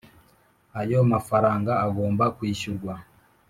ayo 0.81 0.99
mafaranga 1.11 1.71
agomba 1.85 2.25
kwishyurwa 2.37 2.93